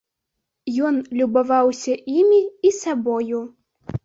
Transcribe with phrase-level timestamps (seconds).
[0.87, 3.45] Ён любаваўся імі і сабою.